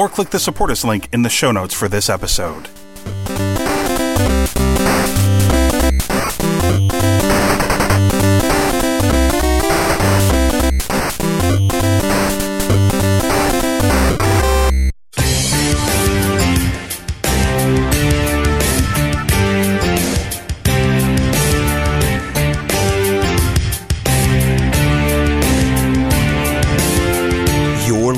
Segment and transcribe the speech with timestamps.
[0.00, 2.70] or click the support us link in the show notes for this episode.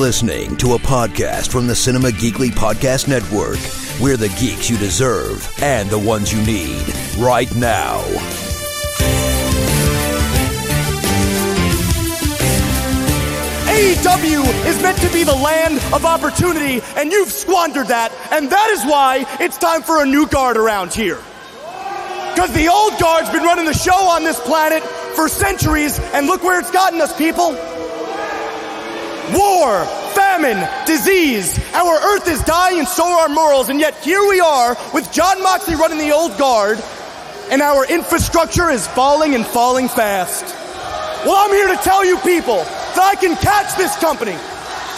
[0.03, 3.61] Listening to a podcast from the Cinema Geekly Podcast Network.
[4.01, 6.85] We're the geeks you deserve and the ones you need
[7.19, 8.01] right now.
[13.69, 18.71] AEW is meant to be the land of opportunity, and you've squandered that, and that
[18.71, 21.21] is why it's time for a new guard around here.
[22.35, 24.83] Because the old guard's been running the show on this planet
[25.15, 27.57] for centuries, and look where it's gotten us, people.
[29.33, 31.59] War, famine, disease.
[31.73, 35.11] Our earth is dying, and so are our morals, and yet here we are with
[35.11, 36.79] Jon Moxley running the old guard,
[37.51, 40.45] and our infrastructure is falling and falling fast.
[41.25, 44.37] Well, I'm here to tell you people that I can catch this company,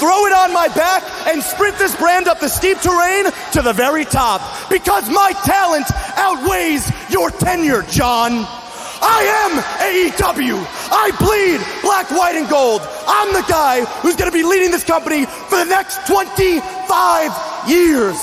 [0.00, 3.72] throw it on my back, and sprint this brand up the steep terrain to the
[3.72, 8.63] very top because my talent outweighs your tenure, Jon.
[9.04, 10.56] I am AEW.
[10.90, 12.80] I bleed black, white, and gold.
[13.06, 18.16] I'm the guy who's going to be leading this company for the next 25 years.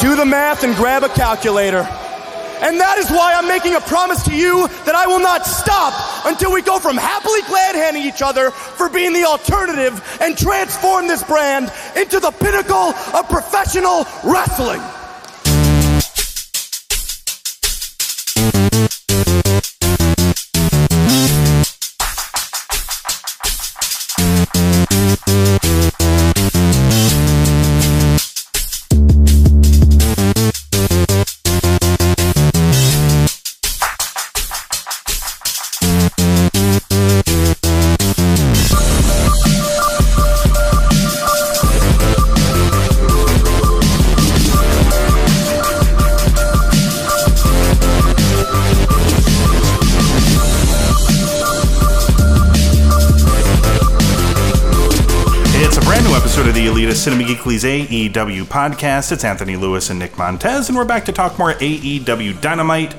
[0.00, 1.86] Do the math and grab a calculator.
[2.62, 5.92] And that is why I'm making a promise to you that I will not stop
[6.26, 11.08] until we go from happily glad handing each other for being the alternative and transform
[11.08, 14.80] this brand into the pinnacle of professional wrestling.
[57.90, 59.10] AEW podcast.
[59.10, 62.94] It's Anthony Lewis and Nick Montes, and we're back to talk more AEW Dynamite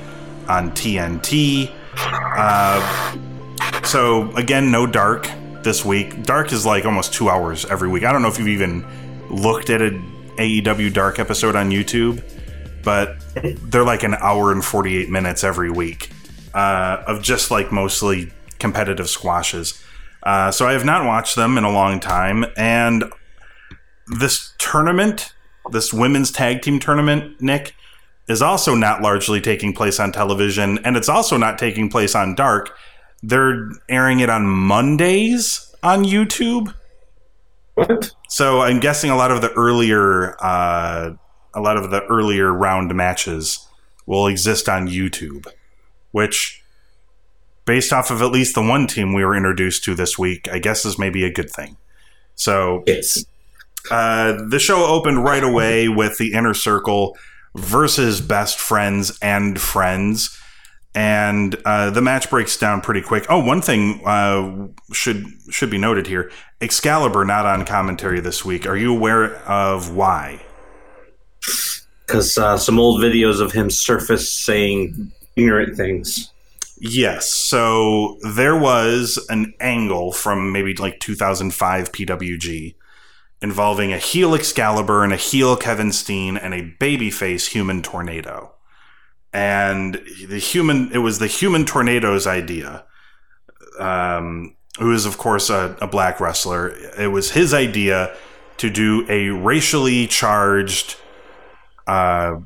[0.48, 1.72] on TNT.
[1.96, 5.30] Uh, so, again, no Dark
[5.62, 6.24] this week.
[6.24, 8.04] Dark is like almost two hours every week.
[8.04, 8.84] I don't know if you've even
[9.30, 10.02] looked at an
[10.36, 12.22] AEW Dark episode on YouTube,
[12.84, 13.16] but
[13.70, 16.10] they're like an hour and 48 minutes every week
[16.52, 19.82] uh, of just like mostly competitive squashes.
[20.22, 23.04] Uh, so I have not watched them in a long time, and
[24.18, 25.32] this tournament,
[25.70, 27.74] this women's tag team tournament, Nick,
[28.28, 32.34] is also not largely taking place on television, and it's also not taking place on
[32.34, 32.76] Dark.
[33.22, 36.74] They're airing it on Mondays on YouTube.
[37.74, 38.12] What?
[38.28, 41.12] So I'm guessing a lot of the earlier, uh,
[41.54, 43.66] a lot of the earlier round matches
[44.06, 45.46] will exist on YouTube,
[46.10, 46.62] which,
[47.64, 50.58] based off of at least the one team we were introduced to this week, I
[50.58, 51.76] guess is maybe a good thing.
[52.34, 53.24] So Yes.
[53.90, 57.16] Uh, the show opened right away with the inner circle
[57.54, 60.38] versus best friends and friends.
[60.94, 63.24] And uh, the match breaks down pretty quick.
[63.30, 66.30] Oh, one thing uh, should should be noted here:
[66.60, 68.66] Excalibur not on commentary this week.
[68.66, 70.44] Are you aware of why?
[72.06, 76.30] Because uh, some old videos of him surface saying ignorant things.
[76.78, 77.32] Yes.
[77.32, 82.74] So there was an angle from maybe like 2005 PWG
[83.42, 88.52] involving a heel Excalibur and a heel Kevin Steen and a babyface human tornado.
[89.32, 92.84] And the human, it was the human tornado's idea.
[93.78, 96.68] Um, who is, of course, a, a black wrestler.
[96.98, 98.14] It was his idea
[98.58, 100.96] to do a racially charged
[101.86, 102.36] uh,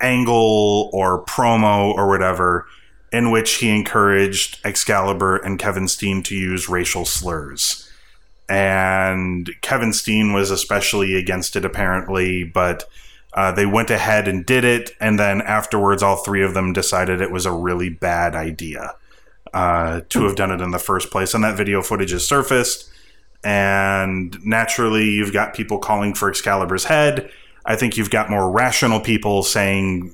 [0.00, 2.66] angle or promo or whatever
[3.10, 7.87] in which he encouraged Excalibur and Kevin Steen to use racial slurs.
[8.48, 12.88] And Kevin Steen was especially against it apparently, but
[13.34, 17.20] uh, they went ahead and did it, and then afterwards, all three of them decided
[17.20, 18.94] it was a really bad idea
[19.52, 21.34] uh, to have done it in the first place.
[21.34, 22.90] And that video footage is surfaced,
[23.44, 27.30] and naturally, you've got people calling for Excalibur's head.
[27.66, 30.10] I think you've got more rational people saying,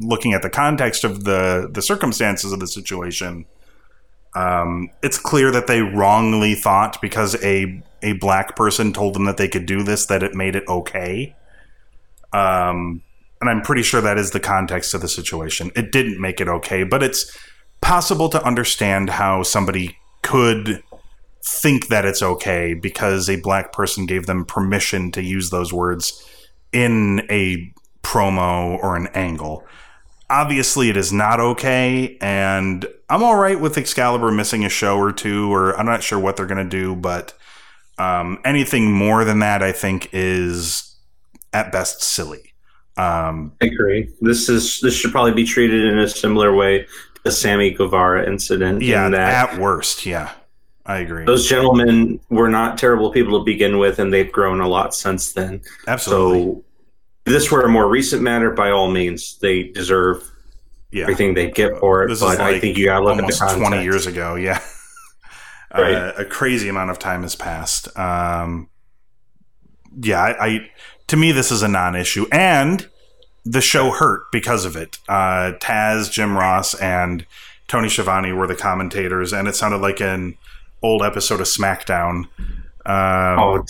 [0.00, 3.44] looking at the context of the the circumstances of the situation,
[4.34, 9.36] um, it's clear that they wrongly thought because a a black person told them that
[9.36, 11.36] they could do this that it made it okay.
[12.32, 13.02] Um,
[13.40, 15.70] and I'm pretty sure that is the context of the situation.
[15.76, 17.36] It didn't make it okay, but it's
[17.80, 20.82] possible to understand how somebody could
[21.44, 26.24] think that it's okay because a black person gave them permission to use those words
[26.72, 29.64] in a promo or an angle.
[30.32, 35.12] Obviously, it is not okay, and I'm all right with Excalibur missing a show or
[35.12, 37.34] two, or I'm not sure what they're going to do, but
[37.98, 40.96] um, anything more than that, I think, is
[41.52, 42.54] at best silly.
[42.96, 44.08] Um, I agree.
[44.22, 48.26] This is this should probably be treated in a similar way to the Sammy Guevara
[48.26, 48.80] incident.
[48.82, 50.32] yeah, in that at worst, yeah,
[50.86, 51.24] I agree.
[51.26, 55.32] those gentlemen were not terrible people to begin with, and they've grown a lot since
[55.32, 55.60] then.
[55.86, 56.64] Absolutely, So
[57.24, 58.50] this were a more recent matter.
[58.50, 60.30] By all means, they deserve
[60.90, 61.02] yeah.
[61.02, 62.08] everything they get for it.
[62.08, 63.68] This but is I think you got to look at the almost context.
[63.68, 64.34] 20 years ago.
[64.34, 64.60] Yeah.
[65.74, 65.94] Right.
[65.94, 67.96] Uh, a crazy amount of time has passed.
[67.98, 68.68] Um,
[70.02, 70.70] yeah, I, I
[71.06, 72.86] to me this is a non-issue, and
[73.44, 74.98] the show hurt because of it.
[75.08, 77.24] Uh, Taz, Jim Ross, and
[77.68, 80.36] Tony Schiavone were the commentators, and it sounded like an
[80.82, 82.26] old episode of SmackDown.
[82.84, 83.64] Um, Oh,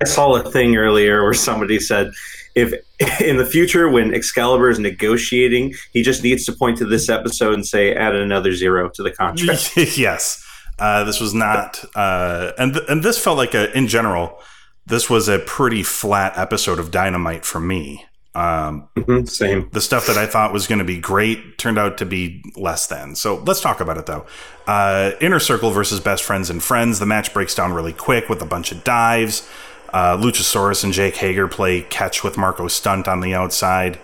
[0.00, 2.12] I saw a thing earlier where somebody said,
[2.54, 2.72] if
[3.20, 7.54] in the future when Excalibur is negotiating, he just needs to point to this episode
[7.54, 9.76] and say, add another zero to the contract.
[9.96, 10.44] yes,
[10.78, 14.38] uh, this was not, uh, and th- and this felt like a in general.
[14.86, 18.06] This was a pretty flat episode of Dynamite for me.
[18.34, 19.68] Um, Mhm, Same.
[19.72, 22.86] the stuff that I thought was going to be great turned out to be less
[22.86, 23.14] than.
[23.16, 24.24] So let's talk about it though.
[24.66, 27.00] Uh, Inner Circle versus Best Friends and Friends.
[27.00, 29.46] The match breaks down really quick with a bunch of dives.
[29.92, 33.98] Uh, Luchasaurus and Jake Hager play catch with Marko Stunt on the outside.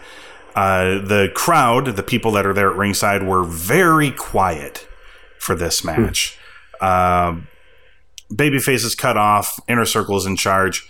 [0.55, 4.87] Uh, the crowd, the people that are there at ringside, were very quiet
[5.39, 6.39] for this match.
[6.81, 7.49] Um
[8.33, 9.61] Babyface is cut off.
[9.69, 10.89] Inner Circle is in charge.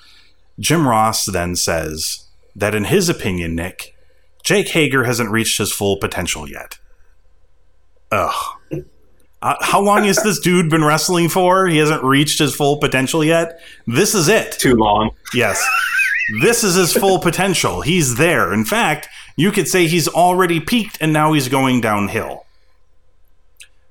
[0.59, 3.95] Jim Ross then says that, in his opinion, Nick,
[4.45, 6.79] Jake Hager hasn't reached his full potential yet.
[8.11, 8.35] Ugh.
[9.45, 11.67] Uh, how long has this dude been wrestling for?
[11.67, 13.61] He hasn't reached his full potential yet.
[13.87, 14.53] This is it.
[14.53, 15.11] Too long.
[15.35, 15.63] Yes.
[16.41, 17.83] This is his full potential.
[17.83, 18.55] He's there.
[18.55, 19.07] In fact,
[19.37, 22.47] you could say he's already peaked and now he's going downhill.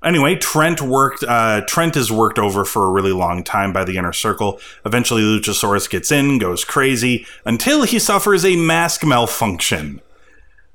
[0.03, 1.23] Anyway, Trent worked.
[1.23, 4.59] Uh, Trent is worked over for a really long time by the inner circle.
[4.87, 10.01] Eventually, Luchasaurus gets in, goes crazy until he suffers a mask malfunction.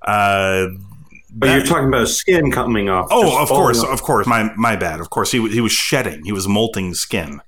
[0.02, 0.68] Uh,
[1.30, 3.08] But you're talking about skin coming off.
[3.10, 3.90] Oh, of course, off.
[3.90, 4.26] of course.
[4.26, 5.00] My my bad.
[5.00, 6.24] Of course, he he was shedding.
[6.24, 7.40] He was molting skin.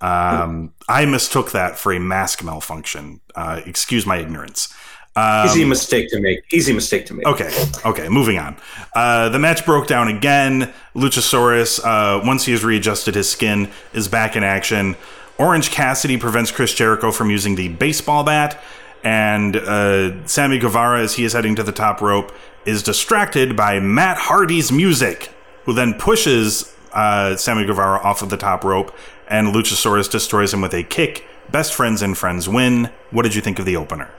[0.00, 3.20] Um, I mistook that for a mask malfunction.
[3.34, 4.72] Uh, excuse my ignorance.
[5.16, 6.40] Um, Easy mistake to make.
[6.52, 7.26] Easy mistake to make.
[7.26, 7.50] Okay,
[7.84, 8.56] okay, moving on.
[8.94, 10.72] Uh, the match broke down again.
[10.94, 14.96] Luchasaurus, uh, once he has readjusted his skin, is back in action.
[15.38, 18.62] Orange Cassidy prevents Chris Jericho from using the baseball bat,
[19.02, 22.32] and uh, Sammy Guevara, as he is heading to the top rope,
[22.66, 25.32] is distracted by Matt Hardy's music,
[25.64, 28.94] who then pushes uh, Sammy Guevara off of the top rope,
[29.28, 31.24] and Luchasaurus destroys him with a kick.
[31.50, 32.90] Best friends and friends win.
[33.10, 34.10] What did you think of the opener?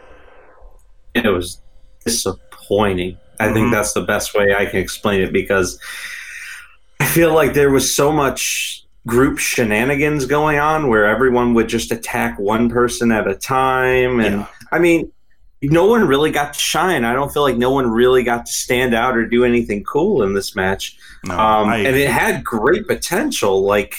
[1.13, 1.59] it was
[2.05, 3.17] disappointing.
[3.39, 3.71] I think Mhm.
[3.71, 5.77] that's the best way I can explain it because
[7.01, 11.91] I feel like there was so much group shenanigans going on where everyone would just
[11.91, 14.19] attack one person at a time.
[14.19, 14.47] And Yeah.
[14.71, 15.11] I mean,
[15.61, 17.03] no one really got to shine.
[17.05, 20.23] I don't feel like no one really got to stand out or do anything cool
[20.23, 20.97] in this match.
[21.25, 23.63] No, Um, I- and it had great potential.
[23.63, 23.95] Like,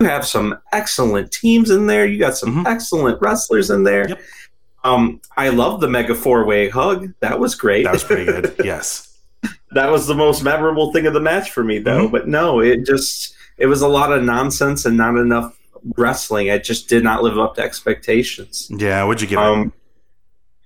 [0.00, 2.06] you have some excellent teams in there.
[2.06, 2.66] You got some Mhm.
[2.66, 4.08] excellent wrestlers in there.
[4.08, 4.20] Yep.
[4.82, 7.08] Um, I love the mega four way hug.
[7.20, 7.84] That was great.
[7.84, 8.54] that was pretty good.
[8.64, 9.06] Yes.
[9.72, 12.08] that was the most memorable thing of the match for me, though.
[12.08, 12.12] Mhm.
[12.12, 15.54] But no, it just it was a lot of nonsense and not enough
[15.98, 16.46] wrestling.
[16.46, 18.68] It just did not live up to expectations.
[18.74, 19.72] Yeah, what'd you give Um,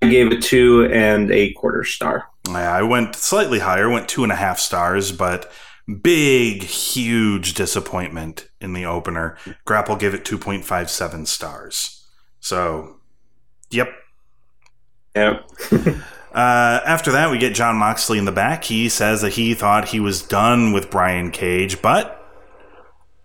[0.08, 2.28] gave it two and a quarter star.
[2.49, 5.50] Yeah, I went slightly higher, went two and a half stars, but
[6.02, 9.37] big, huge disappointment in the opener.
[9.64, 12.06] Grapple gave it 2.57 stars.
[12.40, 12.96] So,
[13.70, 13.88] yep.
[15.14, 15.40] Yeah.
[16.34, 18.64] Uh, after that, we get Jon Moxley in the back.
[18.64, 22.28] He says that he thought he was done with Brian Cage, but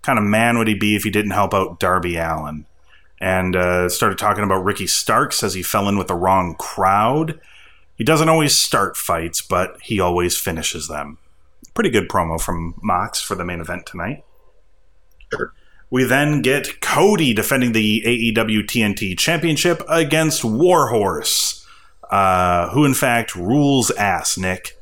[0.04, 2.68] kind of man would he be if he didn't help out Darby Allin?
[3.20, 5.34] And uh, started talking about Ricky Stark.
[5.34, 7.40] Says he fell in with the wrong crowd.
[7.96, 11.18] He doesn't always start fights, but he always finishes them.
[11.74, 14.24] Pretty good promo from Mox for the main event tonight.
[15.34, 15.54] Sure.
[15.92, 21.66] We then get Cody defending the AEW TNT Championship against Warhorse,
[22.12, 24.78] uh, who in fact rules ass, Nick.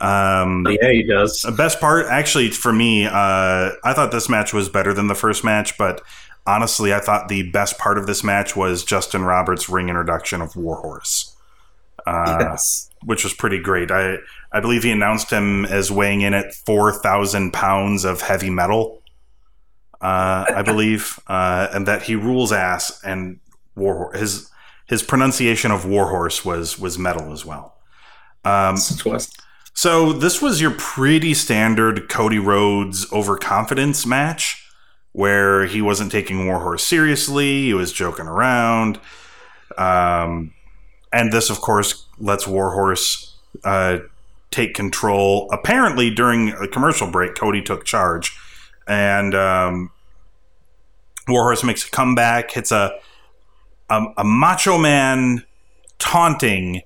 [0.00, 1.42] Um, Yeah, he does.
[1.42, 5.14] the best part, actually, for me, uh, I thought this match was better than the
[5.14, 6.02] first match, but
[6.46, 10.56] honestly, I thought the best part of this match was Justin Roberts' ring introduction of
[10.56, 11.34] Warhorse,
[12.06, 12.90] uh, yes.
[13.04, 13.90] which was pretty great.
[13.90, 14.18] I
[14.52, 19.02] I believe he announced him as weighing in at four thousand pounds of heavy metal.
[20.00, 23.40] Uh, I believe, uh, and that he rules ass, and
[23.74, 24.50] Warhorse his
[24.86, 27.76] his pronunciation of Warhorse was was metal as well.
[28.44, 28.76] Um,
[29.72, 34.63] so this was your pretty standard Cody Rhodes overconfidence match,
[35.14, 37.62] where he wasn't taking Warhorse seriously.
[37.62, 38.98] He was joking around,
[39.78, 40.52] um,
[41.12, 43.98] and this, of course, lets Warhorse uh,
[44.50, 45.48] take control.
[45.52, 48.36] Apparently, during a commercial break, Cody took charge,
[48.88, 49.92] and um,
[51.28, 52.98] Warhorse makes a comeback, hits a
[53.88, 55.44] a, a Macho Man
[55.98, 56.82] taunting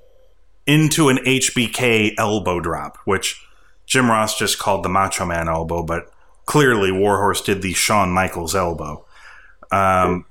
[0.67, 3.43] into an HBK elbow drop, which
[3.87, 6.13] Jim Ross just called the Macho Man elbow, but
[6.49, 9.05] clearly Warhorse did the Shawn Michaels elbow.
[9.71, 10.25] Um,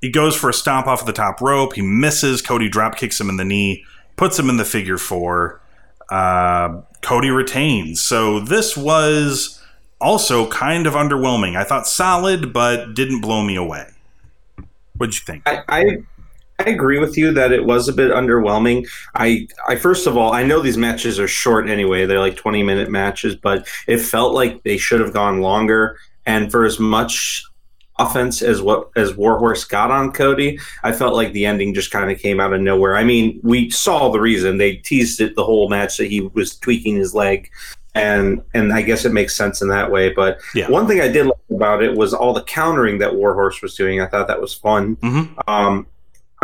[0.00, 1.74] he goes for a stomp off of the top rope.
[1.74, 2.40] He misses.
[2.40, 3.84] Cody drop kicks him in the knee,
[4.16, 5.60] puts him in the figure four.
[6.10, 8.00] Uh, Cody retains.
[8.00, 9.62] So this was
[10.00, 11.56] also kind of underwhelming.
[11.56, 13.90] I thought solid, but didn't blow me away.
[14.96, 15.42] What'd you think?
[15.46, 15.98] I, I
[16.58, 18.86] I agree with you that it was a bit underwhelming.
[19.14, 22.62] I I first of all, I know these matches are short anyway; they're like twenty
[22.62, 25.98] minute matches, but it felt like they should have gone longer.
[26.26, 27.44] And for as much
[27.98, 32.10] offense as what as Warhorse got on Cody, I felt like the ending just kind
[32.10, 32.96] of came out of nowhere.
[32.96, 36.56] I mean, we saw the reason they teased it the whole match that he was
[36.56, 37.50] tweaking his leg.
[37.96, 40.12] And and I guess it makes sense in that way.
[40.12, 40.68] But Yeah.
[40.68, 44.00] one thing I did like about it was all the countering that Warhorse was doing.
[44.00, 44.96] I thought that was fun.
[44.96, 45.28] Mhm.
[45.46, 45.86] Um,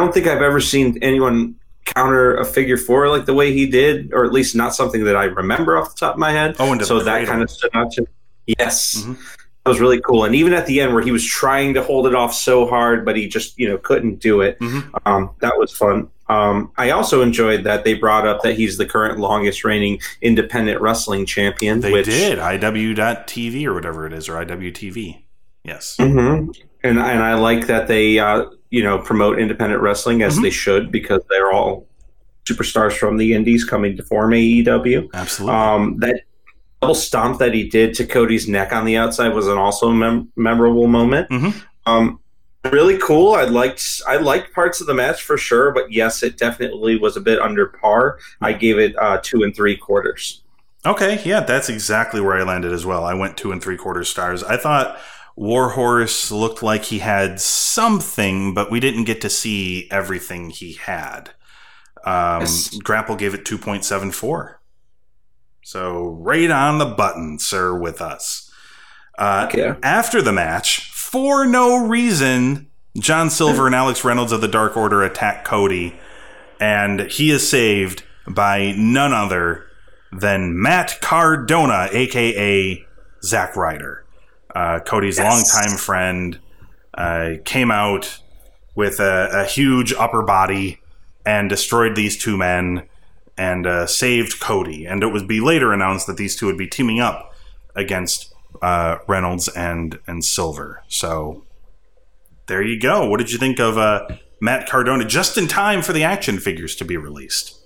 [0.00, 1.54] don't think I've ever seen anyone
[1.84, 5.16] counter a figure four like the way he did, or at least not something that
[5.16, 6.56] I remember off the top of my head.
[6.58, 7.26] Oh, into so that cradle.
[7.26, 8.06] kind of stood out to me.
[8.58, 9.04] Yes.
[9.06, 9.16] Mhm.
[9.64, 10.24] That was really cool.
[10.24, 13.04] And even at the end where he was trying to hold it off so hard,
[13.04, 14.58] but he just, you know, couldn't do it.
[14.58, 14.90] Mhm.
[15.04, 16.08] Um, that was fun.
[16.28, 20.80] Um, I also enjoyed that they brought up that he's the current longest reigning independent
[20.80, 21.80] wrestling champion.
[21.80, 25.24] They which, did IW.TV or whatever it is, or IWTV.
[25.64, 25.96] Yes.
[25.98, 26.06] hmm
[26.82, 30.42] And and I like that they uh, you know promote independent wrestling as Mhm.
[30.42, 31.86] they should because they're all
[32.48, 35.08] superstars from the indies coming to form AEW.
[35.14, 35.56] Absolutely.
[35.56, 36.22] Um, that
[36.80, 40.28] double stomp that he did to Cody's neck on the outside was an also mem-
[40.36, 41.28] memorable moment.
[41.30, 41.52] Mhm.
[41.86, 42.18] Um,
[42.72, 43.34] really cool.
[43.34, 47.16] I liked I liked parts of the match for sure, but yes, it definitely was
[47.16, 48.18] a bit under par.
[48.40, 50.42] I gave it uh, two and three quarters.
[50.86, 53.04] Okay, yeah, that's exactly where I landed as well.
[53.04, 54.42] I went two and three quarter stars.
[54.42, 54.98] I thought
[55.40, 61.30] Warhorse looked like he had something, but we didn't get to see everything he had.
[62.04, 62.76] Um, Yes.
[62.82, 64.56] Grapple gave it 2.74.
[65.62, 68.50] So right on the button, sir, with us.
[69.18, 69.74] Uh, Okay.
[69.82, 72.68] After the match, for no reason,
[72.98, 75.98] John Silver and Alex Reynolds of the Dark Order attack Cody,
[76.60, 79.64] and he is saved by none other
[80.12, 82.84] than Matt Cardona, aka
[83.24, 84.04] Zack Ryder.
[84.54, 85.54] Uh, Cody's Yes.
[85.54, 86.38] longtime friend
[86.94, 88.20] uh, came out
[88.74, 90.80] with a, a huge upper body
[91.26, 92.86] and destroyed these two men
[93.36, 94.86] and uh, saved Cody.
[94.86, 97.32] And it would be later announced that these two would be teaming up
[97.76, 100.82] against uh, Reynolds and and Silver.
[100.88, 101.44] So
[102.46, 103.08] there you go.
[103.08, 104.08] What did you think of uh,
[104.40, 107.56] Matt Cardona just in time for the action figures to be released?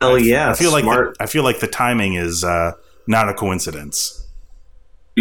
[0.00, 2.72] Oh yeah, I feel like the, I feel like the timing is uh,
[3.06, 4.26] not a coincidence.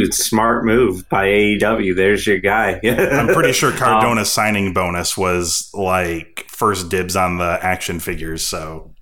[0.04, 1.96] Dude, smart move by AEW.
[1.96, 2.80] There's your guy.
[2.84, 8.44] I'm pretty sure Um, Cardona's signing bonus was like first dibs on the action figures.
[8.46, 8.94] So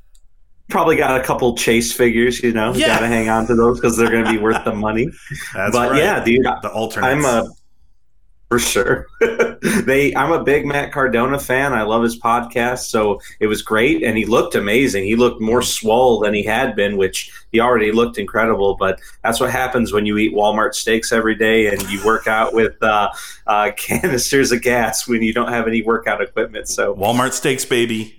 [0.69, 2.41] probably got a couple chase figures.
[2.41, 2.87] You know, Yeah.
[2.87, 5.07] got to hang on to those because they're going to be worth the money.
[5.53, 5.99] that's but right.
[5.99, 7.07] yeah, dude, the alternate.
[7.07, 7.47] I'm a
[8.49, 9.07] for sure.
[9.85, 11.73] they, I'm a big Matt Cardona fan.
[11.73, 15.03] I love his podcast, so it was great, and he looked amazing.
[15.03, 18.75] He looked more swole than he had been, which he already looked incredible.
[18.75, 22.53] But that's what happens when you eat Walmart steaks every day and you work out
[22.53, 23.11] with uh,
[23.47, 26.67] uh, canisters of gas when you don't have any workout equipment.
[26.67, 28.15] So Walmart steaks, baby.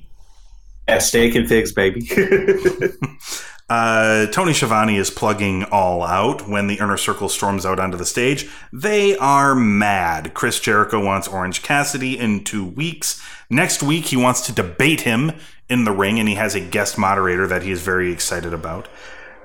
[0.88, 2.08] yeah, steak and figs, baby.
[3.68, 8.06] Uh, Tony Schiavone is plugging all out when the inner circle storms out onto the
[8.06, 8.48] stage.
[8.72, 10.34] They are mad.
[10.34, 13.20] Chris Jericho wants Orange Cassidy in two weeks.
[13.50, 15.32] Next week, he wants to debate him
[15.68, 18.86] in the ring, and he has a guest moderator that he is very excited about.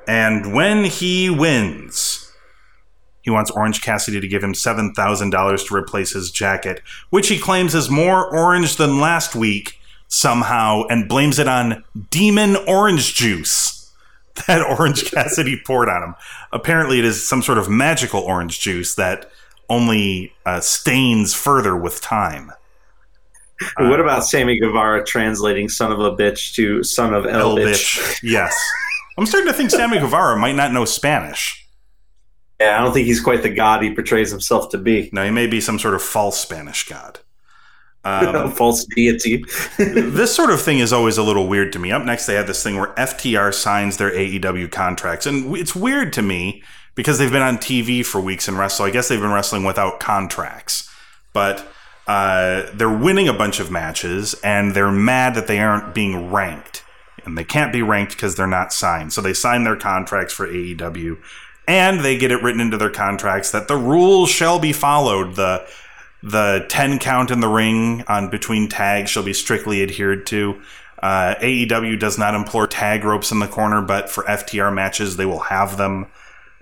[0.08, 2.32] And when he wins,
[3.22, 7.74] he wants Orange Cassidy to give him $7,000 to replace his jacket, which he claims
[7.74, 13.81] is more orange than last week somehow, and blames it on demon orange juice
[14.48, 16.16] that Orange Cassidy poured on him.
[16.52, 19.30] Apparently, it is some sort of magical orange juice that
[19.70, 22.52] only uh, stains further with time.
[23.78, 28.00] what about Sammy Guevara translating "son of a bitch" to "son of el, El bitch"?
[28.00, 28.20] bitch.
[28.24, 28.58] Yes.
[29.18, 31.68] I'm starting to think Sammy Guevara might not know Spanish.
[32.60, 35.10] Yeah, I don't think he's quite the god he portrays himself to be.
[35.12, 37.20] No, he may be some sort of false Spanish god.
[38.04, 39.44] Um, False deity.
[39.78, 41.92] this sort of thing is always a little weird to me.
[41.92, 46.14] Up next, they have this thing where FTR signs their AEW contracts, and it's weird
[46.14, 46.64] to me
[46.96, 48.86] because they've been on TV for weeks and wrestle.
[48.86, 50.90] I guess they've been wrestling without contracts,
[51.34, 51.66] but
[52.08, 56.84] uh, they're winning a bunch of matches, and they're mad that they aren't being ranked,
[57.24, 59.14] and they can't be ranked because they're not signed.
[59.14, 61.18] So they sign their contracts for AEW,
[61.68, 65.36] and they get it written into their contracts that the rules shall be followed.
[65.36, 65.66] The
[66.24, 70.62] the 10 count in the ring on between tags shall be strictly adhered to.
[71.02, 75.26] Uh, AEW does not employ tag ropes in the corner, but for FTR matches, they
[75.26, 76.08] will have them.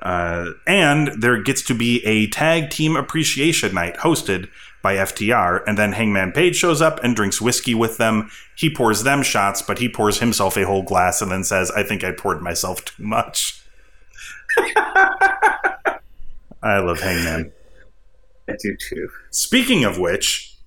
[0.02, 4.48] Uh, and there gets to be a tag team appreciation night hosted
[4.82, 8.32] by FTR, and then Hangman Page shows up and drinks whiskey with them.
[8.56, 11.84] He pours them shots, but he pours himself a whole glass and then says, I
[11.84, 13.62] think I poured myself too much.
[14.58, 16.00] I
[16.64, 17.52] love Hangman.
[18.50, 19.10] I do too.
[19.32, 20.58] Speaking of which,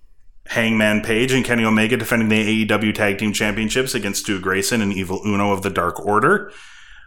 [0.47, 4.93] Hangman Page and Kenny Omega defending the AEW Tag Team Championships against Stu Grayson and
[4.93, 6.53] Evil Uno of the Dark Order.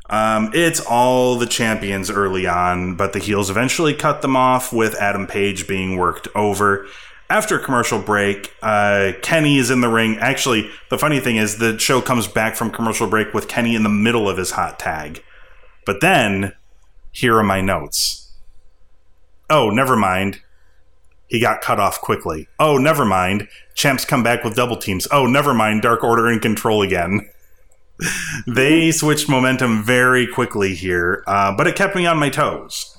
[0.10, 4.96] Um, it's all the champions early on, but the heels eventually cut them off with
[4.96, 6.88] Adam Page being worked over.
[7.28, 10.18] After a commercial break, uh, Kenny is in the ring.
[10.20, 13.82] Actually, the funny thing is the show comes back from commercial break with Kenny in
[13.82, 15.24] the middle of his hot tag.
[15.88, 16.54] But then,
[17.12, 18.32] here are my notes.
[19.50, 20.42] Oh, never mind.
[21.28, 22.48] He got cut off quickly.
[22.60, 23.48] Oh, never mind.
[23.74, 25.08] Champs come back with double teams.
[25.12, 25.82] Oh, never mind.
[25.82, 27.30] Dark Order in control again.
[28.48, 32.92] they switched momentum very quickly here, uh, but it kept me on my toes.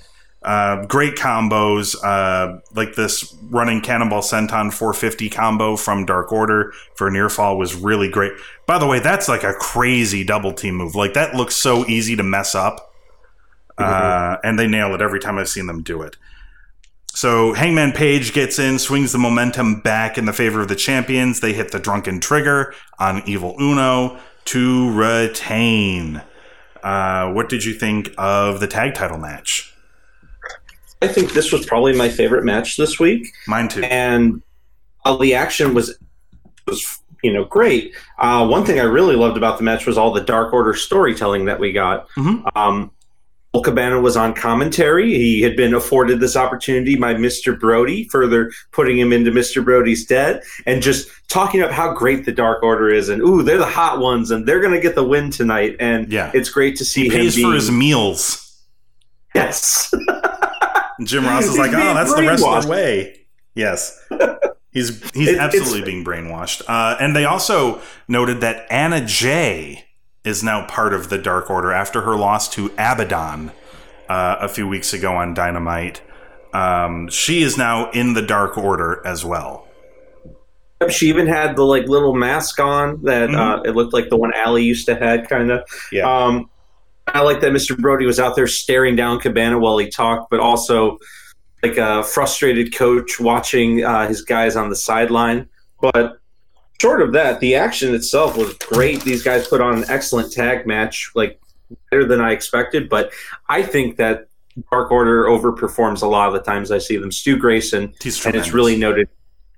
[0.43, 7.11] Uh, great combos, uh, like this running Cannonball Senton 450 combo from Dark Order for
[7.11, 8.33] near fall was really great.
[8.65, 10.95] By the way, that's like a crazy double team move.
[10.95, 12.95] Like that looks so easy to mess up,
[13.77, 16.17] uh, and they nail it every time I've seen them do it.
[17.15, 21.41] So Hangman Page gets in, swings the momentum back in the favor of the champions.
[21.41, 26.23] They hit the drunken trigger on Evil Uno to retain.
[26.83, 29.73] Uh, what did you think of the tag title match?
[31.03, 33.83] I think this was probably my favorite match this week, Mine too.
[33.85, 34.43] and
[35.03, 35.99] while the action was
[36.67, 40.13] was you know great, uh, one thing I really loved about the match was all
[40.13, 42.09] the Dark Order storytelling that we got.
[42.17, 42.45] Mhm.
[42.57, 42.91] Um,
[43.63, 45.15] Cabana was on commentary.
[45.15, 47.59] He had been afforded this opportunity by Mr.
[47.59, 49.65] Brodie, further putting him into Mr.
[49.65, 53.59] Brodie's debt, and just talking about how great the Dark Order is, and ooh, they're
[53.59, 55.77] the hot ones, and they're going to get the win tonight.
[55.81, 56.31] And Yeah.
[56.35, 58.63] it's great to see He him pays being for his meals.
[59.35, 59.93] yes.
[61.05, 63.27] Jim Ross is He's like, oh, that's the wrestler brainwashed." way.
[63.55, 64.01] Yes.
[64.73, 66.63] He's he's It- absolutely being brainwashed.
[66.69, 69.85] Uh, and they also noted that Anna Jay
[70.27, 73.53] is now part of the Dark Order after her loss to Abaddon
[74.09, 76.03] uh, a few weeks ago on Dynamite.
[76.53, 79.69] Um, she is now in the Dark Order as well.
[80.91, 84.33] She even had the like little mask on that uh, it looked like the one
[84.35, 85.67] Allie used to had, kind of.
[85.91, 86.03] Yeah.
[86.03, 86.51] Um,
[87.07, 87.79] I like that Mr.
[87.79, 90.99] Brodie was out there staring down Cabana while he talked, but also
[91.63, 95.49] like a frustrated coach watching uh, his guys on the sideline.
[95.81, 96.19] But
[96.81, 99.03] short of that, the action itself was great.
[99.03, 101.41] These guys put on an excellent tag match, like
[101.91, 102.89] better than I expected.
[102.89, 103.13] But
[103.49, 104.29] I think that
[104.71, 107.13] Dark Order overperforms a lot of the times I see them.
[107.13, 109.09] Stu Grayson, and it's really noted,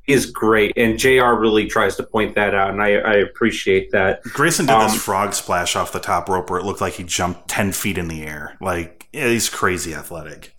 [0.07, 0.73] is great.
[0.77, 4.23] And JR really tries to point that out, and I, I appreciate that.
[4.23, 7.05] Grayson did Um, this frog splash off the top rope where it looked like he
[7.05, 8.57] jumped 10 feet in the air.
[8.61, 10.55] Like, yeah, he's crazy athletic.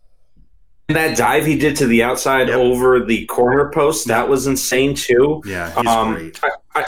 [0.90, 2.58] And that dive he did to the outside Yep.
[2.58, 5.42] over the corner post, that was insane too.
[5.46, 6.40] Yeah, he's Um, great.
[6.44, 6.86] I, I,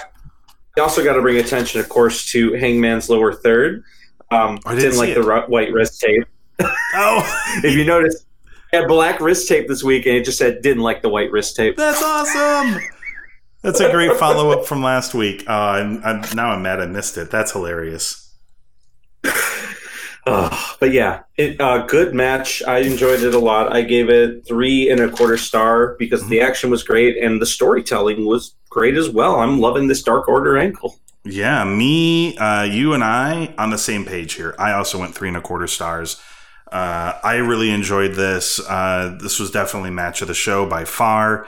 [0.77, 3.83] I also got to bring attention, of course, to Hangman's lower third.
[4.31, 5.15] Um, I didn't didn't like it.
[5.15, 6.25] the ru- white wrist tape.
[6.93, 8.25] Oh, If you notice,
[8.73, 11.55] had black wrist tape this week, and it just said didn't like the white wrist
[11.55, 11.77] tape.
[11.77, 12.81] That's awesome.
[13.61, 15.43] That's a great follow up from last week.
[15.47, 17.29] Uh, I'm, I'm, now I'm mad I missed it.
[17.29, 18.33] That's hilarious.
[20.25, 22.61] Uh, but yeah, it uh, good match.
[22.63, 23.73] I enjoyed it a lot.
[23.73, 27.45] I gave it three and a quarter star because the action was great and the
[27.45, 29.39] storytelling was great as well.
[29.39, 30.99] I'm loving this Dark Order ankle.
[31.23, 34.55] Yeah, me, uh, you, and I on the same page here.
[34.57, 36.21] I also went three and a quarter stars.
[36.71, 38.59] Uh, I really enjoyed this.
[38.59, 41.45] Uh, this was definitely match of the show by far.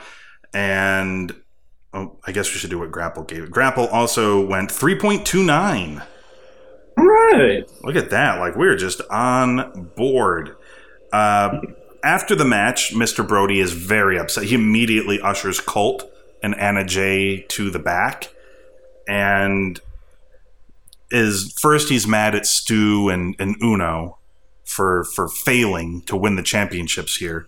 [0.52, 1.34] And
[1.92, 3.50] oh, I guess we should do what Grapple gave.
[3.50, 6.00] Grapple also went 3.29.
[6.00, 6.06] All
[6.96, 7.64] right.
[7.82, 8.38] Look at that.
[8.38, 10.56] Like, we're just on board.
[11.12, 11.60] Uh,
[12.02, 13.26] after the match, Mr.
[13.26, 14.44] Brodie is very upset.
[14.44, 16.10] He immediately ushers Colt
[16.42, 18.30] and Anna Jay to the back.
[19.08, 19.80] And
[21.10, 24.18] is first he's mad at Stu and, and Uno
[24.64, 27.46] for for failing to win the championships here.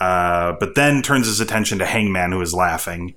[0.00, 3.14] Uh, but then turns his attention to Hangman, who is laughing.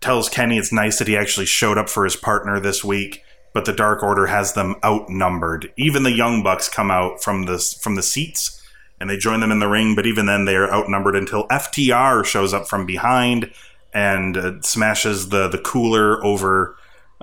[0.00, 3.64] Tells Kenny it's nice that he actually showed up for his partner this week, but
[3.64, 5.72] the Dark Order has them outnumbered.
[5.76, 8.60] Even the Young Bucks come out from the from the seats
[9.00, 12.24] and they join them in the ring, but even then they are outnumbered until FTR
[12.24, 13.50] shows up from behind
[13.92, 16.76] and uh, smashes the the cooler over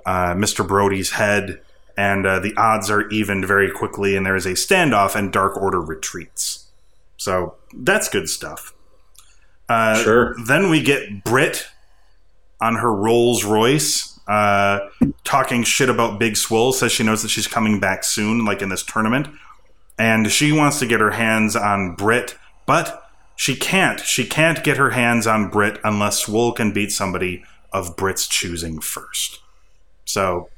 [0.05, 0.67] uh, Mr.
[0.67, 1.61] Brodie's head
[1.99, 5.57] and uh, the odds are evened very quickly, and there is a standoff, and Dark
[5.57, 6.67] Order retreats.
[7.17, 8.73] So that's good stuff.
[9.67, 10.35] Uh, Sure.
[10.47, 11.67] Then we get Britt
[12.61, 14.79] on her Rolls Royce, uh,
[15.23, 16.71] talking shit about Big Swole.
[16.71, 19.27] Says she knows that she's coming back soon, like in this tournament,
[19.97, 23.99] and she wants to get her hands on Britt, but she can't.
[23.99, 28.79] She can't get her hands on Britt unless Swole can beat somebody of Britt's choosing
[28.79, 29.39] first.
[30.05, 30.49] So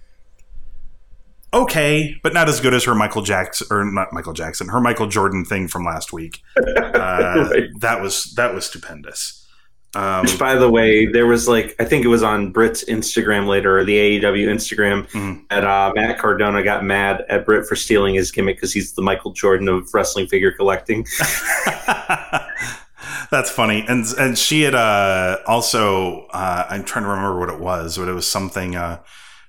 [1.54, 5.08] okay, but not as good as her Michael Jackson or not Michael Jackson, her Michael
[5.08, 6.42] Jordan thing from last week.
[7.02, 7.70] Uh, Right.
[7.80, 9.41] That was that was stupendous.
[9.94, 13.46] Um, Which, by the way, there was like I think it was on Britt's Instagram
[13.48, 15.42] later, or the AEW Instagram, Mhm.
[15.50, 19.02] that uh, Matt Cardona got mad at Britt for stealing his gimmick because he's the
[19.02, 21.06] Michael Jordan of wrestling figure collecting.
[23.32, 27.60] That's funny, and and she had uh, also uh, I'm trying to remember what it
[27.60, 29.00] was, but it was something uh,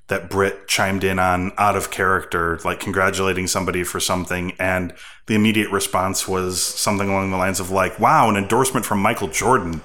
[0.09, 4.93] that Britt chimed in on out of character, like congratulating somebody for something, and
[5.27, 9.29] the immediate response was something along the lines of like, "Wow, an endorsement from Michael
[9.29, 9.83] Jordan."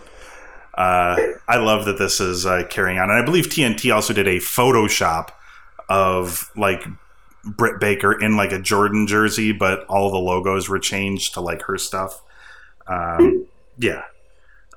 [0.77, 4.27] Uh, I love that this is uh, carrying on, and I believe TNT also did
[4.27, 5.29] a Photoshop
[5.89, 6.85] of like
[7.43, 11.63] Britt Baker in like a Jordan jersey, but all the logos were changed to like
[11.63, 12.21] her stuff.
[12.87, 14.03] Um, yeah.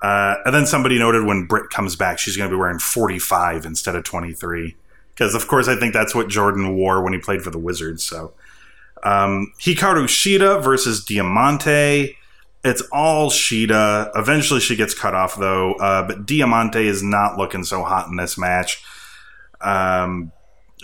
[0.02, 3.66] Uh, and then somebody noted when Britt comes back, she's going to be wearing 45
[3.66, 4.76] instead of 23.
[5.14, 8.02] Because, of course, I think that's what Jordan wore when he played for the Wizards.
[8.02, 8.32] So,
[9.02, 12.16] um, Hikaru Shida versus Diamante.
[12.62, 14.10] It's all Shida.
[14.14, 15.72] Eventually, she gets cut off, though.
[15.74, 18.82] Uh, but Diamante is not looking so hot in this match.
[19.60, 20.32] Um,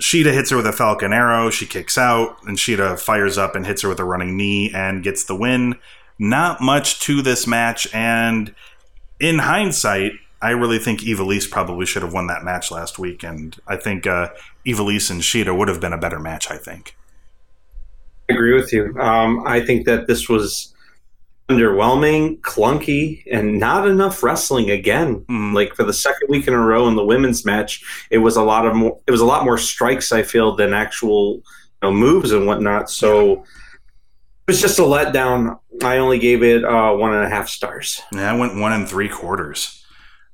[0.00, 1.50] Shida hits her with a Falcon Arrow.
[1.50, 5.02] She kicks out, and Shida fires up and hits her with a running knee and
[5.02, 5.76] gets the win.
[6.18, 8.54] Not much to this match, and
[9.20, 13.56] in hindsight, I really think Ivelisse probably should have won that match last week, and
[13.66, 14.28] I think uh,
[14.66, 16.50] Ivelisse and Shida would have been a better match.
[16.50, 16.96] I think.
[18.28, 18.94] I agree with you.
[18.98, 20.74] Um, I think that this was
[21.48, 25.24] underwhelming, clunky, and not enough wrestling again.
[25.28, 25.54] Mm.
[25.54, 28.42] Like for the second week in a row in the women's match, it was a
[28.42, 28.98] lot of more.
[29.06, 30.12] It was a lot more strikes.
[30.12, 31.42] I feel than actual you
[31.82, 32.90] know, moves and whatnot.
[32.90, 33.44] So
[34.46, 35.58] it was just a letdown.
[35.82, 38.00] I only gave it uh, one and a half stars.
[38.12, 39.84] Yeah, I went one and three quarters.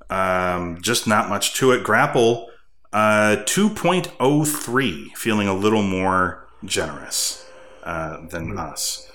[0.09, 1.83] Um, just not much to it.
[1.83, 2.49] Grapple,
[2.91, 7.45] uh, 2.03, feeling a little more generous
[7.83, 9.09] uh, than us.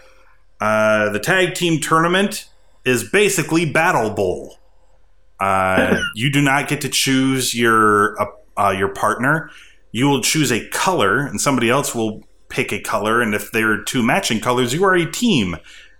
[0.61, 2.49] Uh, the tag team tournament
[2.85, 4.57] is basically Battle Bowl.
[5.39, 9.51] Uh, you do not get to choose your uh, uh, your partner.
[9.93, 13.21] You will choose a color, and somebody else will pick a color.
[13.23, 15.57] And if there are two matching colors, you are a team.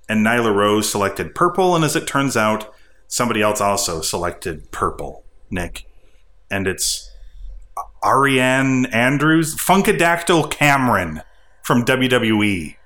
[0.09, 2.73] And Nyla Rose selected purple, and as it turns out,
[3.09, 5.25] somebody else also selected purple.
[5.51, 5.85] Nick,
[6.51, 7.11] and it's
[8.05, 11.23] Ariane Andrews, Funkadactyl Cameron
[11.63, 12.78] from WWE.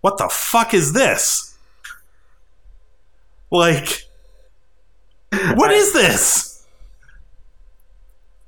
[0.00, 1.56] What the fuck is this?
[3.50, 4.04] Like,
[5.54, 6.66] what is this?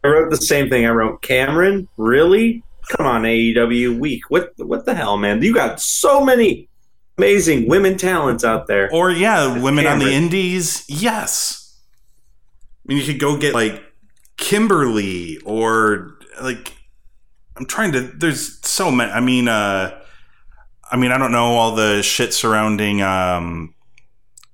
[0.04, 0.86] I wrote the same thing.
[0.86, 1.88] I wrote Cameron.
[1.96, 2.62] Really?
[2.88, 4.30] Come on, AEW week.
[4.30, 4.52] What?
[4.56, 5.42] What the hell, man?
[5.42, 6.68] You got so many
[7.18, 8.92] amazing women talents out there.
[8.92, 10.84] Or yeah, women on the indies.
[10.88, 11.78] Yes.
[12.84, 13.82] I mean, you could go get like
[14.36, 16.74] Kimberly or like
[17.56, 18.00] I'm trying to.
[18.00, 19.12] There's so many.
[19.12, 20.01] I mean, uh,
[20.92, 23.00] I mean, I don't know all the shit surrounding.
[23.02, 23.74] Um,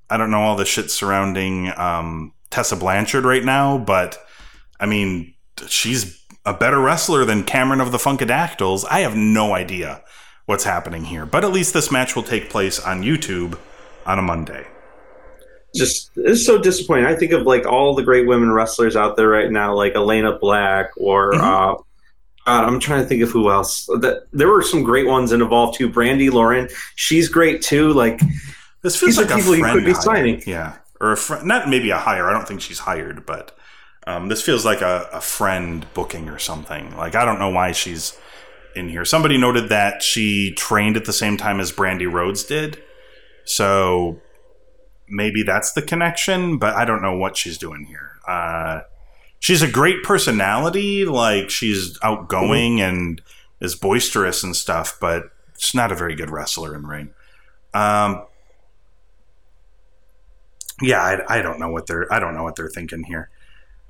[0.09, 4.17] I don't know all the shit surrounding um, Tessa Blanchard right now, but
[4.81, 5.35] I mean,
[5.67, 8.85] she's a better wrestler than Cameron of the Funkadactyls.
[8.89, 10.03] I have no idea
[10.47, 11.27] what's happening here.
[11.27, 13.59] But at least this match will take place on YouTube
[14.07, 14.67] on a Monday.
[15.77, 17.05] Just it's so disappointing.
[17.05, 20.39] I think of like all the great women wrestlers out there right now, like Elena
[20.39, 21.41] Black or Mhm.
[21.43, 21.83] uh,
[22.49, 23.87] God, I'm trying to think of who else.
[23.87, 25.89] That there were some great ones in Evolve too.
[25.91, 27.93] Brandi Lauren, she's great too.
[27.93, 28.21] Like
[28.83, 30.03] This feels These are like a people you could be hire.
[30.03, 30.43] signing.
[30.47, 32.29] Yeah, or a friend, not maybe a hire.
[32.29, 33.57] I don't think she's hired, but
[34.07, 36.97] um, this feels like a, a friend booking or something.
[36.97, 38.17] Like I don't know why she's
[38.75, 39.05] in here.
[39.05, 42.83] Somebody noted that she trained at the same time as Brandi Rhodes did,
[43.45, 44.21] so
[45.09, 46.57] maybe that's the connection.
[46.59, 48.13] But I don't know what she's doing here.
[48.27, 48.81] Uh,
[49.41, 51.05] she's a great personality.
[51.05, 53.21] Like she's outgoing and
[53.61, 57.11] is boisterous and stuff, but she's not a very good wrestler in ring.
[57.75, 58.25] Um,
[60.81, 63.31] yeah, I, I don't know what they're I don't know what they're thinking here.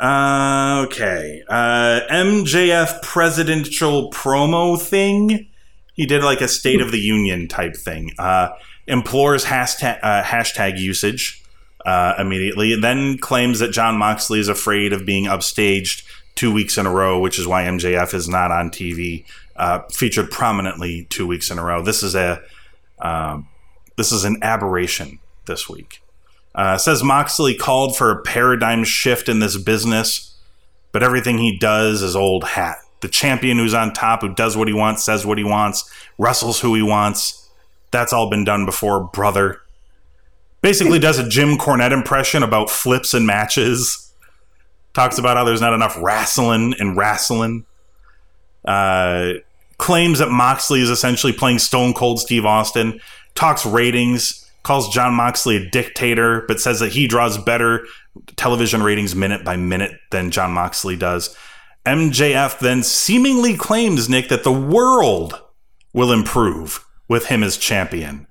[0.01, 5.49] Uh, okay, uh, MJF presidential promo thing.
[5.95, 8.13] He did like a State of the Union type thing.
[8.19, 8.51] Uh,
[8.87, 11.43] implores hashtag uh, hashtag usage
[11.85, 16.87] uh, immediately, then claims that Jon Moxley is afraid of being upstaged two weeks in
[16.87, 19.25] a row, which is why MJF is not on TV,
[19.57, 21.83] uh, featured prominently two weeks in a row.
[21.83, 22.43] This is a
[23.01, 23.49] um,
[23.97, 26.01] this is an aberration this week.
[26.55, 30.37] Uh, says Moxley called for a paradigm shift in this business,
[30.93, 32.79] but everything he does is old hat.
[33.01, 35.89] The champion who's on top, who does what he wants, says what he wants,
[36.19, 37.49] wrestles who he wants.
[37.91, 39.61] That's all been done before, brother.
[40.61, 44.13] Basically, does a Jim Cornette impression about flips and matches.
[44.93, 47.65] Talks about how there's not enough wrestling and wrestling.
[48.65, 49.35] Uh,
[49.79, 53.01] claims that Moxley is essentially playing Stone Cold Steve Austin.
[53.35, 57.87] Talks ratings calls Jon Moxley a dictator, but says that he draws better
[58.37, 61.35] television ratings minute by minute than Jon Moxley does.
[61.87, 65.41] MJF then seemingly claims, Nick, that the world
[65.95, 68.27] will improve with him as champion.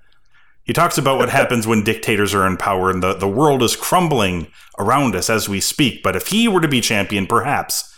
[0.67, 3.77] He talks about what happens when dictators are in power and the, the world is
[3.77, 6.03] crumbling around us as we speak.
[6.03, 7.95] But if he were to be champion, perhaps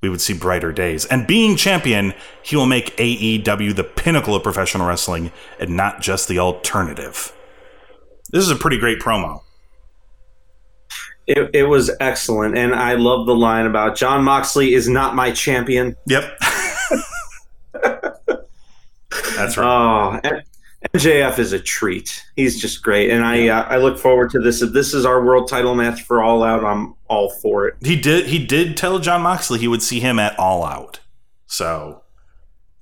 [0.00, 1.04] we would see brighter days.
[1.04, 6.26] And being champion, he will make AEW the pinnacle of professional wrestling and not just
[6.26, 7.32] the alternative.
[8.30, 9.42] This is a pretty great promo.
[11.26, 15.32] it, it was excellent, and I love the line about Jon Moxley is not my
[15.32, 15.96] champion.
[16.06, 16.38] Yep.
[19.36, 19.66] That's right.
[19.66, 20.42] Oh, and
[20.94, 22.22] MJF is a treat.
[22.36, 24.62] He's just great, and I uh, I look forward to this.
[24.62, 27.76] If this is our world title match for All Out, I'm all for it.
[27.82, 28.26] He did.
[28.26, 31.00] He did tell Jon Moxley he would see him at All Out.
[31.46, 32.02] So,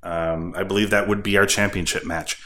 [0.02, 2.42] um, I believe that would be our championship match.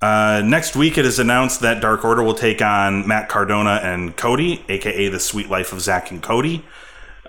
[0.00, 4.16] Uh, next week, it is announced that Dark Order will take on Matt Cardona and
[4.16, 6.64] Cody, aka the Sweet Life of Zack and Cody.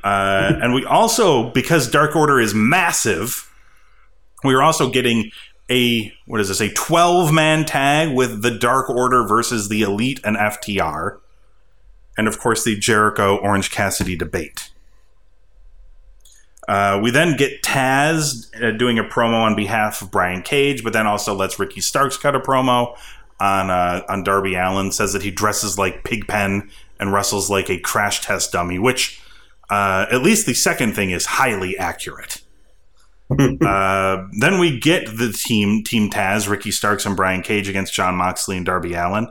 [0.03, 3.49] Uh, and we also, because Dark Order is massive,
[4.43, 5.31] we are also getting
[5.69, 6.61] a what is this?
[6.61, 11.19] A twelve man tag with the Dark Order versus the Elite and FTR,
[12.17, 14.69] and of course the Jericho Orange Cassidy debate.
[16.67, 20.93] Uh, we then get Taz uh, doing a promo on behalf of Brian Cage, but
[20.93, 22.97] then also lets Ricky Starks cut a promo
[23.39, 24.91] on uh, on Darby Allin.
[24.91, 29.21] Says that he dresses like Pigpen and wrestles like a crash test dummy, which
[29.69, 32.42] uh, at least the second thing is highly accurate.
[33.39, 38.15] Uh, then we get the team, Team Taz, Ricky Starks and Brian Cage against Jon
[38.15, 39.27] Moxley and Darby Allin.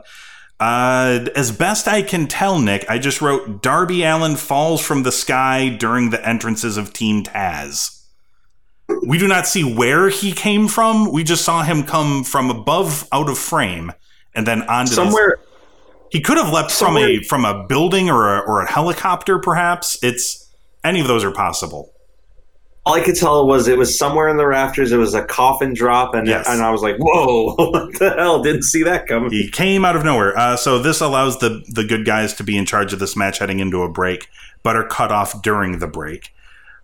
[0.59, 5.11] Uh, as best I can tell, Nick, I just wrote Darby Allin falls from the
[5.11, 8.01] sky during the entrances of Team Taz.
[9.05, 11.11] We do not see where he came from.
[11.11, 13.91] We just saw him come from above, out of frame,
[14.35, 15.37] and then onto this- Somewhere,
[16.11, 19.97] he could have leapt from a from a building or a, or a helicopter, perhaps.
[20.03, 20.47] It's
[20.83, 21.92] any of those are possible.
[22.85, 24.91] All I could tell was it was somewhere in the rafters.
[24.91, 26.45] It was a coffin drop, and Yes.
[26.49, 29.31] and I was like, "Whoa, what the hell?" Didn't see that coming.
[29.31, 30.37] He came out of nowhere.
[30.37, 33.39] Uh, so this allows the the good guys to be in charge of this match
[33.39, 34.27] heading into a break,
[34.63, 36.33] but are cut off during the break.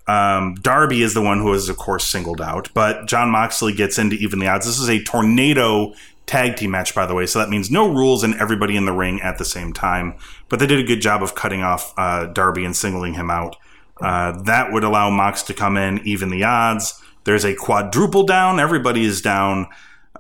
[0.08, 4.00] Um, Darby is the one who is, of course, singled out, but Jon Moxley gets
[4.00, 4.66] into even the odds.
[4.66, 5.94] This is a tornado
[6.26, 8.92] tag team match, by the way, so that means no rules and everybody in the
[8.94, 10.16] ring at the same time.
[10.48, 13.58] But they did a good job of cutting off uh, Darby and singling him out.
[14.02, 17.02] Uh, that would allow Mox to come in, even the odds.
[17.26, 18.60] There's a quadruple down.
[18.60, 19.68] Everybody is down.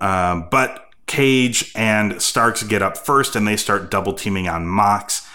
[0.01, 5.27] Um, but Cage and Starks get up first and they start double teaming on Mox.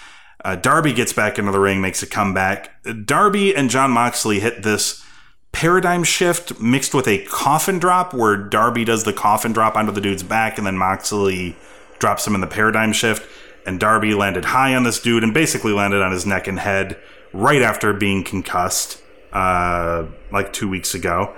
[0.44, 2.70] Uh, Darby gets back into the ring, makes a comeback.
[3.06, 5.04] Darby and Jon Moxley hit this
[5.52, 10.00] paradigm shift mixed with a coffin drop where Darby does the coffin drop onto the
[10.00, 11.56] dude's back and then Moxley
[11.98, 13.26] drops him in the paradigm shift.
[13.66, 16.98] And Darby landed high on this dude and basically landed on his neck and head
[17.34, 21.34] right after being concussed uh, like two weeks ago.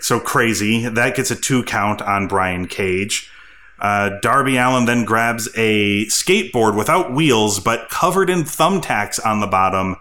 [0.00, 0.88] so crazy.
[0.88, 3.30] That gets a two count on Brian Cage.
[3.78, 9.46] Uh, Darby Allin then grabs a skateboard without wheels, but covered in thumbtacks on the
[9.46, 9.96] bottom,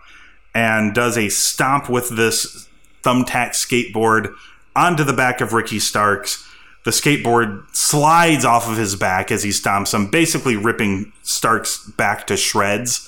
[0.54, 2.68] and does a stomp with this
[3.04, 4.34] thumbtack skateboard
[4.76, 6.48] onto the back of Ricky Starks.
[6.84, 12.26] The skateboard slides off of his back as he stomps him, basically ripping Starks back
[12.28, 13.08] to shreds.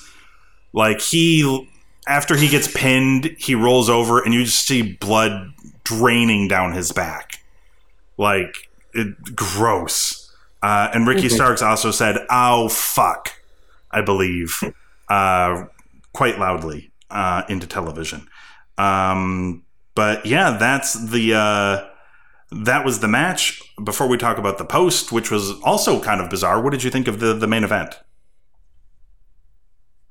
[0.72, 1.68] Like he,
[2.06, 5.52] after he gets pinned, he rolls over and you just see blood
[5.84, 7.40] draining down his back.
[8.16, 10.32] Like, it, gross.
[10.62, 13.32] Uh, and Ricky Starks also said, "Ow, fuck,"
[13.90, 14.62] I believe,
[15.08, 15.64] uh,
[16.14, 18.26] quite loudly uh, into television.
[18.78, 19.64] Um,
[19.94, 21.86] but yeah, that's the uh,
[22.50, 23.60] that was the match.
[23.82, 26.90] Before we talk about the post, which was also kind of bizarre, what did you
[26.90, 27.98] think of the the main event?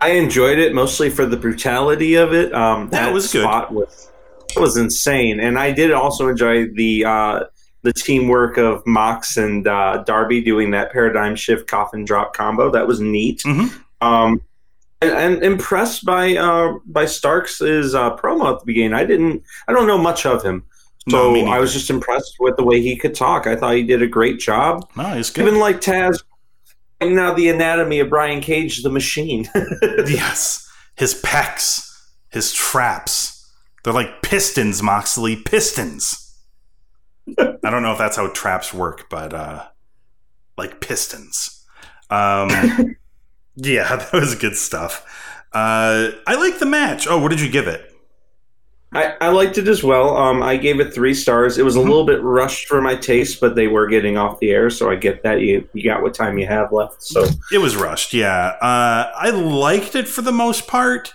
[0.03, 2.53] I enjoyed it mostly for the brutality of it.
[2.53, 3.43] Um, That was good.
[3.43, 4.09] spot was
[4.57, 7.39] was insane, and I did also enjoy the uh,
[7.83, 12.69] the teamwork of Mox and uh, Darby doing that paradigm shift coffin drop combo.
[12.69, 13.41] That was neat.
[13.45, 13.71] Mhm.
[14.01, 14.41] Um,
[15.01, 18.93] and, and impressed by uh, by Starks' uh, promo at the beginning.
[18.93, 20.63] I didn't, I don't know much of him,
[21.09, 23.47] so me I was just impressed with the way he could talk.
[23.47, 24.87] I thought he did a great job.
[24.95, 25.47] No, he's good.
[25.47, 26.23] Even like Taz,
[27.11, 29.49] out the anatomy of Brian Cage, the machine.
[30.05, 31.89] yes, his pecs,
[32.29, 33.51] his traps.
[33.83, 35.35] They're like pistons, Moxley.
[35.35, 36.37] Pistons.
[37.37, 39.65] I don't know if that's how traps work, but uh
[40.57, 41.65] like pistons.
[42.09, 42.49] Um
[43.55, 45.05] Yeah, that was good stuff.
[45.53, 47.07] Uh I like the match.
[47.07, 47.92] Oh, what did you give it?
[48.95, 50.15] I, I liked it as well.
[50.17, 51.57] Um, I gave it three stars.
[51.57, 51.85] It was a Mhm.
[51.87, 54.95] little bit rushed for my taste, but they were getting off the air, so I
[54.95, 55.41] get that.
[55.41, 57.01] You you got what time you have left.
[57.01, 58.53] So It was rushed, yeah.
[58.61, 61.13] Uh, I liked it for the most part.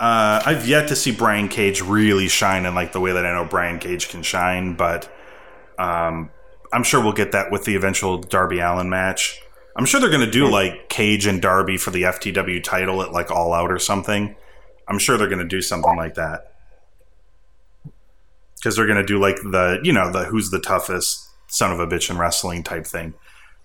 [0.00, 3.32] Uh, I've yet to see Brian Cage really shine in like the way that I
[3.34, 5.08] know Brian Cage can shine, but
[5.78, 6.30] um,
[6.72, 9.40] I'm sure we'll get that with the eventual Darby Allin match.
[9.76, 13.12] I'm sure they're going to do like Cage and Darby for the FTW title at
[13.12, 14.34] like All Out or something.
[14.88, 16.52] I'm sure they're going to do something like that
[18.58, 21.80] because they're going to do like the you know the who's the toughest son of
[21.80, 23.14] a bitch in wrestling type thing.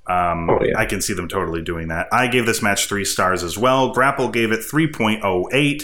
[0.08, 0.78] Um, Oh, yeah.
[0.78, 2.08] I can see them totally doing that.
[2.12, 3.94] I gave this match three stars as well.
[3.94, 5.84] Grapple gave it 3.08.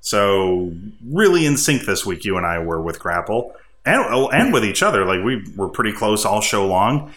[0.00, 0.72] So
[1.04, 4.64] really in sync this week, you and I were with Grapple and oh, and with
[4.64, 5.04] each other.
[5.04, 7.12] Like we were pretty close all show long.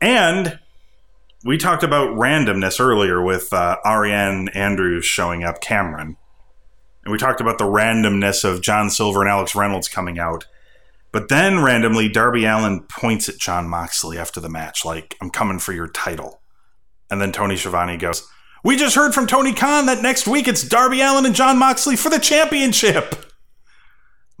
[0.00, 0.58] And
[1.44, 6.16] we talked about randomness earlier with uh, Ariane Andrews showing up, Cameron.
[7.04, 10.46] And we talked about the randomness of John Silver and Alex Reynolds coming out.
[11.14, 15.60] But then randomly, Darby Allin points at Jon Moxley after the match, like, I'm coming
[15.60, 16.40] for your title.
[17.08, 18.28] And then Tony Schiavone goes,
[18.64, 21.94] We just heard from Tony Khan that next week it's Darby Allin and Jon Moxley
[21.94, 23.14] for the championship.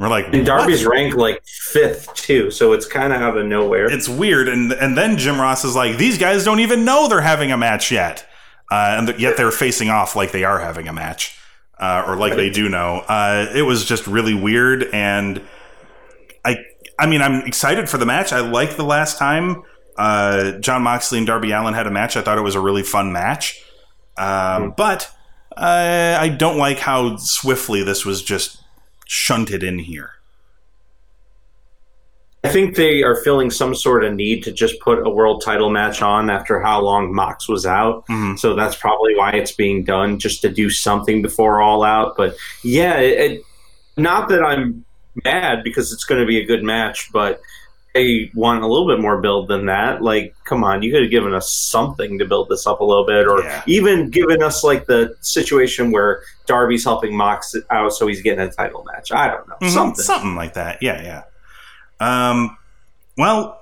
[0.00, 3.46] We're like, and Darby's "What?" ranked like fifth too, so it's kind of out of
[3.46, 3.88] nowhere.
[3.88, 4.48] It's weird.
[4.48, 7.56] And and then Jim Ross is like, These guys don't even know they're having a
[7.56, 8.26] match yet.
[8.68, 11.38] Uh, and th- yet they're facing off like they are having a match.
[11.78, 13.04] Uh, or like they do know.
[13.06, 14.82] Uh, it was just really weird.
[14.92, 15.40] And
[16.44, 16.58] I
[16.98, 18.32] I mean, I'm excited for the match.
[18.32, 19.62] I like the last time
[19.96, 22.16] uh, Jon Moxley and Darby Allin had a match.
[22.16, 23.62] I thought it was a really fun match.
[24.16, 25.10] Um, But
[25.56, 28.62] uh, I don't like how swiftly this was just
[29.06, 30.10] shunted in here.
[32.42, 35.70] I think they are feeling some sort of need to just put a world title
[35.70, 38.04] match on after how long Mox was out.
[38.06, 38.38] Mhm.
[38.38, 42.18] So that's probably why it's being done, just to do something before All Out.
[42.18, 43.42] But yeah, it, it,
[43.96, 44.84] not that I'm
[45.24, 47.40] mad because it's going to be a good match, but
[47.96, 50.02] I want a little bit more build than that.
[50.02, 53.06] Like, come on, you could have given us something to build this up a little
[53.06, 53.62] bit, or Yeah.
[53.66, 58.50] even given us like the situation where Darby's helping Mox out, so he's getting a
[58.50, 59.12] title match.
[59.12, 59.70] I don't know, Mhm.
[59.70, 60.02] something.
[60.04, 60.78] something like that.
[60.82, 61.22] Yeah, yeah.
[62.00, 62.56] Um,
[63.16, 63.60] well,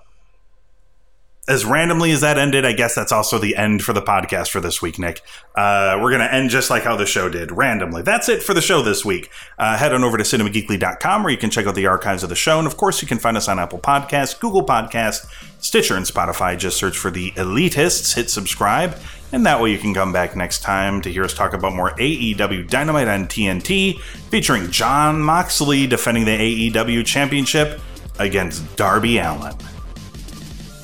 [1.48, 4.60] as randomly as that ended, I guess that's also the end for the podcast for
[4.60, 5.22] this week, Nick.
[5.56, 8.02] Uh, we're going to end just like how the show did, randomly.
[8.02, 9.28] That's it for the show this week.
[9.58, 12.36] Uh, head on over to cinemageekly.com where you can check out the archives of the
[12.36, 12.58] show.
[12.58, 15.26] And of course, you can find us on Apple Podcasts, Google Podcasts,
[15.58, 16.56] Stitcher, and Spotify.
[16.56, 18.96] Just search for the Elitists, hit subscribe,
[19.32, 21.90] and that way you can come back next time to hear us talk about more
[21.96, 23.98] AEW Dynamite on TNT,
[24.30, 27.80] featuring Jon Moxley defending the AEW Championship
[28.20, 29.56] against Darby Allin.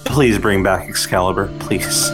[0.08, 2.10] Please bring back Excalibur, please.